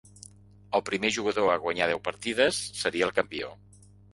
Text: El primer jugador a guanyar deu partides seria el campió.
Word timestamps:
El 0.79 0.83
primer 0.87 1.11
jugador 1.17 1.51
a 1.55 1.59
guanyar 1.65 1.91
deu 1.91 2.01
partides 2.09 2.63
seria 2.81 3.11
el 3.11 3.17
campió. 3.21 3.53